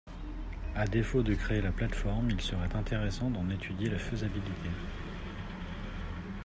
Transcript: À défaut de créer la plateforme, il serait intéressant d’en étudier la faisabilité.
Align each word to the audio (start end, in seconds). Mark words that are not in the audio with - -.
À 0.73 0.87
défaut 0.87 1.21
de 1.21 1.35
créer 1.35 1.61
la 1.61 1.71
plateforme, 1.71 2.31
il 2.31 2.41
serait 2.41 2.73
intéressant 2.75 3.29
d’en 3.29 3.47
étudier 3.51 3.87
la 3.87 3.99
faisabilité. 3.99 4.69